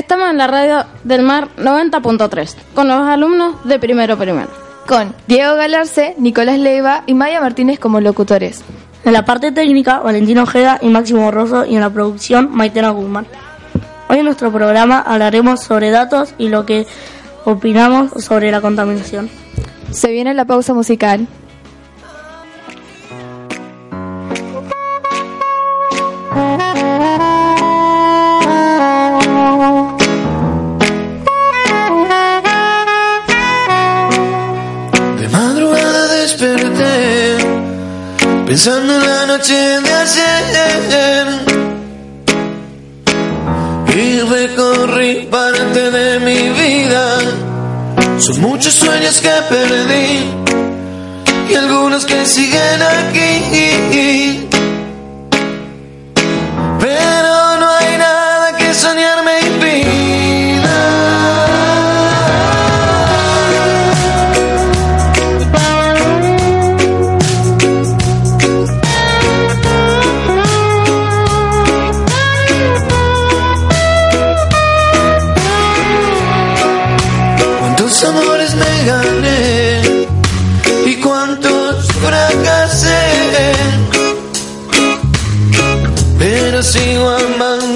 [0.00, 4.48] Estamos en la radio del mar 90.3 con los alumnos de primero primero.
[4.86, 8.62] Con Diego Galarce, Nicolás Leiva y Maya Martínez como locutores.
[9.04, 13.26] En la parte técnica, Valentino Ojeda y Máximo Rosso y en la producción, Maitena Guzmán.
[14.08, 16.86] Hoy en nuestro programa hablaremos sobre datos y lo que
[17.44, 19.28] opinamos sobre la contaminación.
[19.90, 21.26] Se viene la pausa musical.
[49.20, 50.30] Que perdí
[51.50, 53.69] y algunos que siguen aquí.
[86.60, 87.69] Pero sigo amando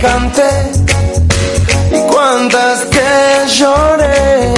[0.00, 0.70] canté
[1.92, 4.54] y cuántas que lloré.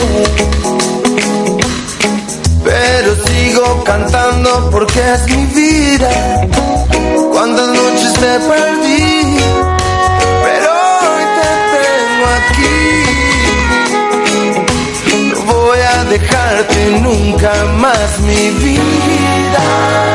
[2.65, 6.11] Pero sigo cantando porque es mi vida.
[7.33, 9.39] Cuántas noches te perdí.
[10.45, 10.71] Pero
[11.07, 12.79] hoy te tengo aquí.
[15.31, 20.10] No voy a dejarte nunca más mi vida.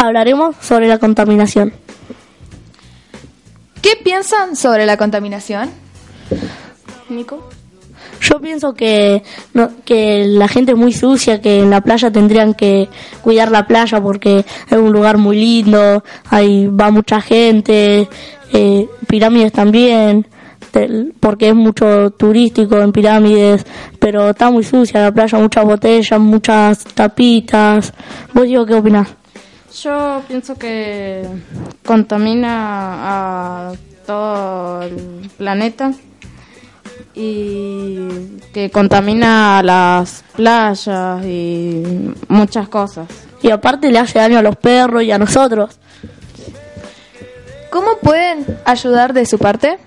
[0.00, 1.72] Hablaremos sobre la contaminación.
[3.82, 5.70] ¿Qué piensan sobre la contaminación?
[7.08, 7.48] Nico.
[8.20, 9.22] Yo pienso que,
[9.54, 12.88] no- que la gente es muy sucia, que en la playa tendrían que
[13.22, 18.08] cuidar la playa porque es un lugar muy lindo, ahí va mucha gente,
[18.52, 20.26] eh, pirámides también,
[21.18, 23.64] porque es mucho turístico en pirámides,
[23.98, 27.94] pero está muy sucia la playa, muchas botellas, muchas tapitas.
[28.34, 29.08] ¿Vos digo qué opinás?
[29.72, 31.24] Yo pienso que
[31.84, 33.72] contamina a
[34.04, 35.92] todo el planeta
[37.14, 37.98] y
[38.52, 43.06] que contamina a las playas y muchas cosas.
[43.42, 45.78] Y aparte le hace daño a los perros y a nosotros.
[47.70, 49.78] ¿Cómo pueden ayudar de su parte?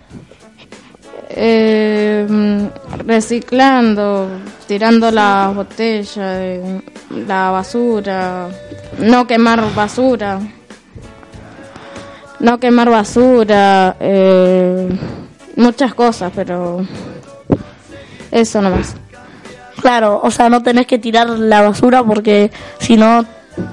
[1.30, 2.70] Eh,
[3.06, 4.30] reciclando,
[4.68, 6.60] tirando las botellas,
[7.10, 8.50] la basura,
[9.00, 10.40] no quemar basura,
[12.40, 14.90] no quemar basura, eh,
[15.56, 16.86] muchas cosas, pero
[18.32, 18.96] eso nomás.
[19.82, 23.26] Claro, o sea, no tenés que tirar la basura porque si no,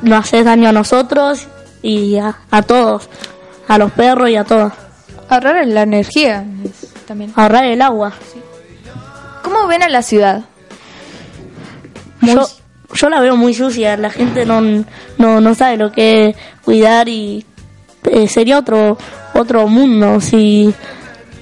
[0.02, 1.46] nos haces daño a nosotros
[1.82, 3.08] y a, a todos,
[3.68, 4.72] a los perros y a todos.
[5.28, 6.44] Ahorrar la energía
[7.06, 7.32] también.
[7.36, 8.12] Ahorrar el agua.
[9.42, 10.42] ¿Cómo ven a la ciudad?
[12.20, 12.46] Yo,
[12.94, 14.60] yo la veo muy sucia, la gente no,
[15.18, 17.44] no, no sabe lo que es cuidar y
[18.04, 18.98] eh, sería otro,
[19.34, 20.74] otro mundo si,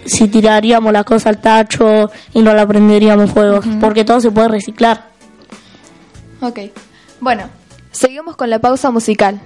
[0.05, 4.49] si tiraríamos la cosa al tacho y no la prenderíamos fuego, porque todo se puede
[4.49, 5.09] reciclar.
[6.41, 6.61] Ok.
[7.21, 7.49] Bueno,
[7.91, 9.41] seguimos con la pausa musical.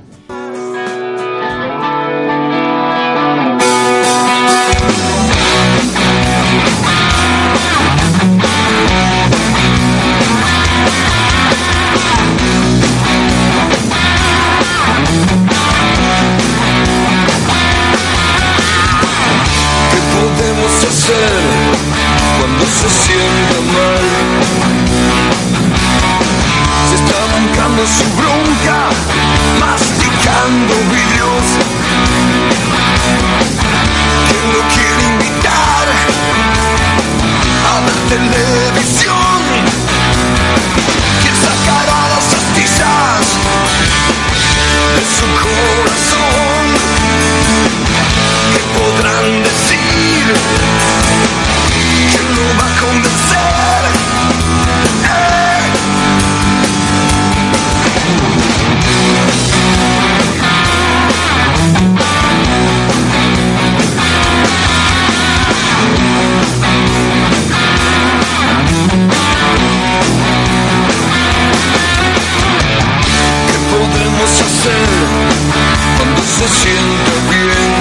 [75.96, 77.72] cuando se siente bien.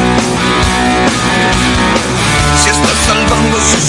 [2.64, 3.81] Si está salvando su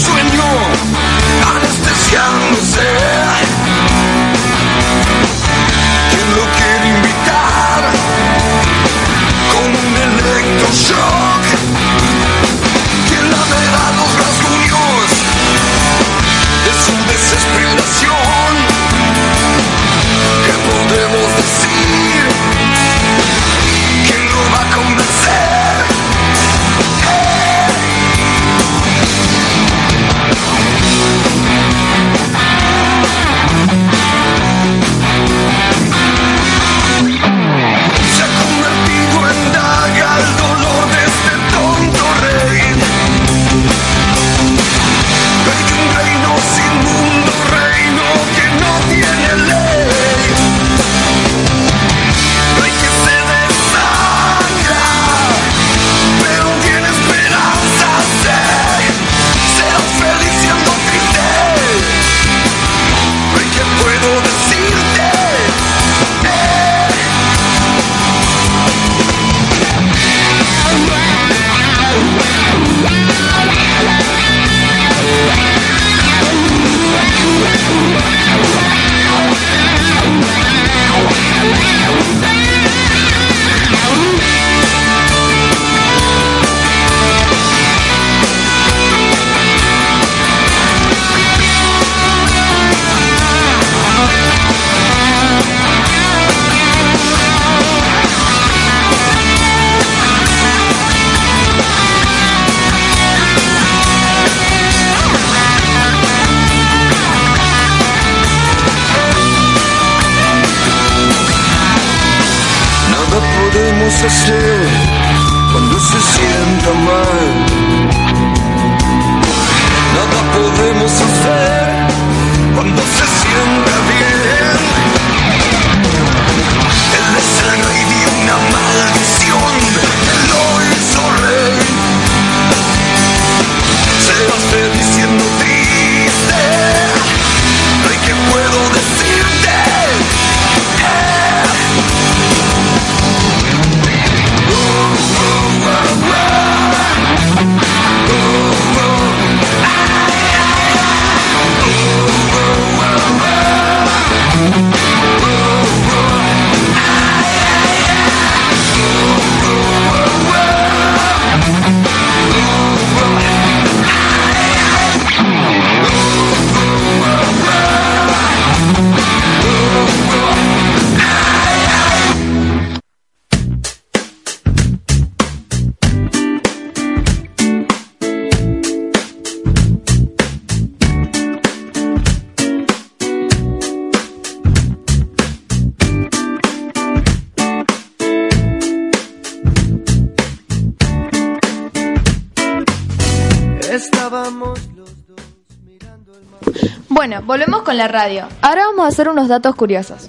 [197.02, 198.28] Bueno, volvemos con la radio.
[198.42, 200.09] Ahora vamos a hacer unos datos curiosos.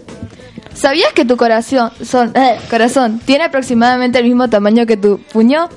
[0.75, 5.69] ¿Sabías que tu corazón, son- eh, corazón tiene aproximadamente el mismo tamaño que tu puño?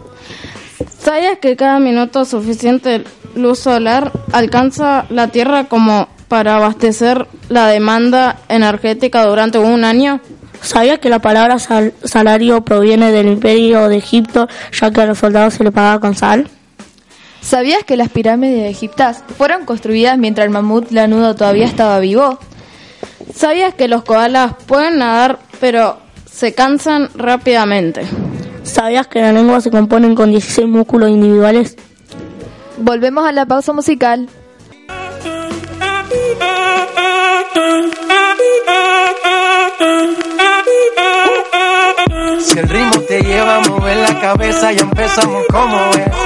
[0.98, 3.02] ¿Sabías que cada minuto suficiente
[3.34, 10.20] luz solar alcanza la Tierra como para abastecer la demanda energética durante un año?
[10.60, 15.16] ¿Sabías que la palabra sal- salario proviene del imperio de Egipto, ya que a los
[15.16, 16.50] soldados se les pagaba con sal?
[17.46, 22.40] ¿Sabías que las pirámides egiptas fueron construidas mientras el mamut lanudo todavía estaba vivo?
[23.32, 25.96] ¿Sabías que los koalas pueden nadar pero
[26.28, 28.04] se cansan rápidamente?
[28.64, 31.76] ¿Sabías que la lengua se componen con 16 músculos individuales?
[32.78, 34.28] Volvemos a la pausa musical.
[42.40, 46.25] Si el ritmo te lleva a mover la cabeza, ya empezamos como es.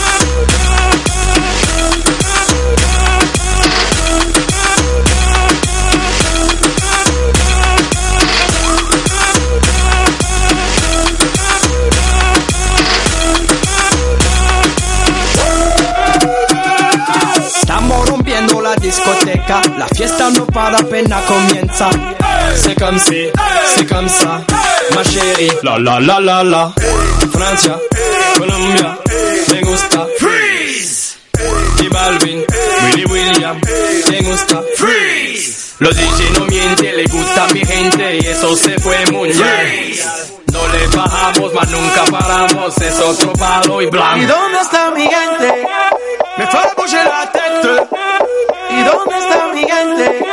[19.41, 21.89] Discoteca, la fiesta no para apenas comienza.
[22.55, 23.29] C'est comme si,
[23.75, 24.41] c'est comme ça,
[24.95, 25.51] ma chérie.
[25.63, 26.71] La la la la la.
[27.31, 27.77] Francia,
[28.37, 28.97] Colombia,
[29.49, 30.07] me gusta.
[30.19, 31.17] Freeze.
[31.81, 32.43] Y Balvin,
[32.83, 33.59] Willy William,
[34.09, 34.61] me gusta.
[34.77, 35.75] Freeze.
[35.79, 39.95] Los DJ no mienten, le gusta a mi gente y eso se fue muy bien.
[40.51, 44.27] No le bajamos, mas nunca paramos, es otro palo y ¿Y blanco.
[44.27, 45.67] dónde está mi gente?
[46.37, 47.87] Me fait bouger la tête.
[48.81, 50.30] ¿Y dónde está mi gente?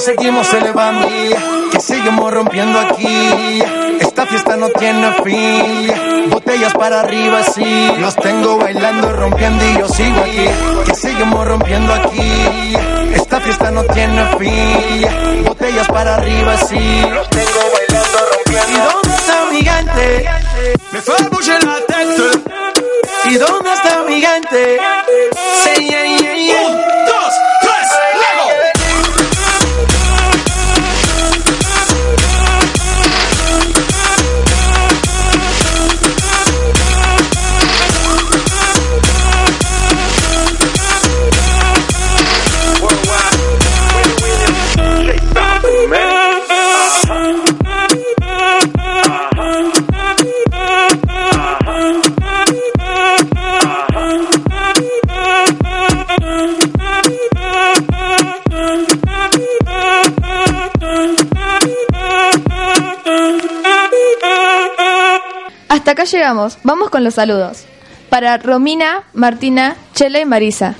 [0.00, 1.08] Seguimos elevando.
[1.70, 3.62] Que seguimos rompiendo aquí.
[4.00, 6.30] Esta fiesta no tiene fin.
[6.30, 7.92] Botellas para arriba, sí.
[7.98, 10.48] Los tengo bailando, rompiendo y yo sigo aquí.
[10.86, 12.74] Que seguimos rompiendo aquí.
[13.14, 15.44] Esta fiesta no tiene fin.
[15.44, 17.02] Botellas para arriba, sí.
[17.12, 18.70] Los tengo bailando, rompiendo.
[18.70, 20.30] ¿Y dónde está mi gente?
[20.92, 22.40] Me fait bouger la tête.
[23.26, 24.80] ¿Y dónde está mi gente?
[66.10, 66.58] Llegamos.
[66.64, 67.64] Vamos con los saludos.
[68.08, 70.74] Para Romina, Martina, Chela y Marisa.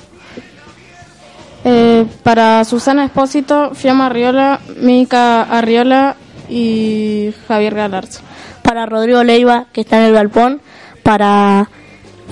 [1.64, 6.16] Eh, para Susana Espósito, Fiamma Arriola, Mica Arriola
[6.48, 8.22] y Javier Galarza.
[8.62, 10.60] Para Rodrigo Leiva, que está en el galpón.
[11.02, 11.68] Para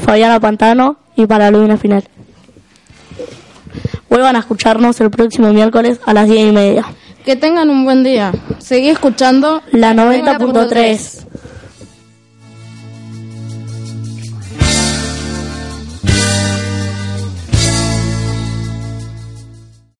[0.00, 2.04] Fabiana Pantano y para Ludina Final.
[4.08, 6.84] Vuelvan a escucharnos el próximo miércoles a las 10 y media.
[7.24, 8.32] Que tengan un buen día.
[8.58, 11.26] Seguí escuchando La 90.3.